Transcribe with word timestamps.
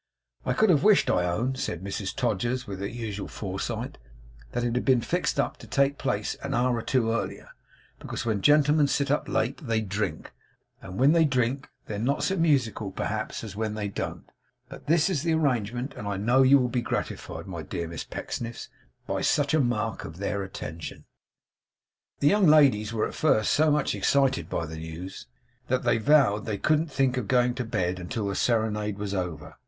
I 0.47 0.53
could 0.53 0.71
have 0.71 0.83
wished, 0.83 1.11
I 1.11 1.25
own,' 1.25 1.53
said 1.53 1.83
Mrs 1.83 2.15
Todgers, 2.15 2.65
with 2.65 2.79
her 2.79 2.87
usual 2.87 3.27
foresight, 3.27 3.99
'that 4.51 4.63
it 4.63 4.73
had 4.77 4.83
been 4.83 4.99
fixed 5.01 5.35
to 5.35 5.51
take 5.67 5.99
place 5.99 6.33
an 6.41 6.55
hour 6.55 6.75
or 6.77 6.81
two 6.81 7.11
earlier; 7.11 7.49
because 7.99 8.25
when 8.25 8.41
gentlemen 8.41 8.87
sit 8.87 9.11
up 9.11 9.27
late 9.29 9.57
they 9.57 9.79
drink, 9.79 10.33
and 10.81 10.97
when 10.99 11.11
they 11.11 11.23
drink 11.23 11.69
they're 11.85 11.99
not 11.99 12.23
so 12.23 12.35
musical, 12.35 12.89
perhaps, 12.91 13.43
as 13.43 13.55
when 13.55 13.75
they 13.75 13.87
don't. 13.89 14.27
But 14.69 14.87
this 14.87 15.07
is 15.07 15.21
the 15.21 15.33
arrangement; 15.35 15.93
and 15.95 16.07
I 16.07 16.17
know 16.17 16.41
you 16.41 16.57
will 16.57 16.67
be 16.67 16.81
gratified, 16.81 17.45
my 17.45 17.61
dear 17.61 17.87
Miss 17.87 18.03
Pecksniffs, 18.03 18.69
by 19.05 19.21
such 19.21 19.53
a 19.53 19.59
mark 19.59 20.03
of 20.03 20.17
their 20.17 20.41
attention.' 20.41 21.05
The 22.21 22.27
young 22.27 22.47
ladies 22.47 22.91
were 22.91 23.07
at 23.07 23.13
first 23.13 23.53
so 23.53 23.69
much 23.69 23.93
excited 23.93 24.49
by 24.49 24.65
the 24.65 24.77
news, 24.77 25.27
that 25.67 25.83
they 25.83 25.99
vowed 25.99 26.47
they 26.47 26.57
couldn't 26.57 26.91
think 26.91 27.17
of 27.17 27.27
going 27.27 27.53
to 27.53 27.63
bed 27.63 27.99
until 27.99 28.27
the 28.29 28.33
serenade 28.35 28.97
was 28.97 29.13
over. 29.13 29.57